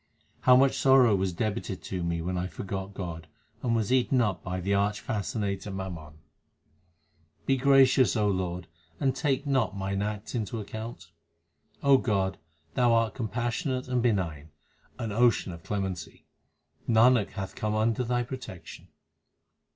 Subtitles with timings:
[0.39, 3.27] How much sorrow was debited to me when I forgot God
[3.61, 6.15] and was eaten up by the arch fascinator mammon
[6.81, 8.65] \ Be gracious, O Lord,
[8.99, 11.11] and take not mine acts into account.
[11.83, 12.39] O God,
[12.73, 14.49] Thou art compassionate and benign,
[14.97, 16.25] an ocean of clemency;
[16.89, 18.87] Nanak hath come under Thy protection.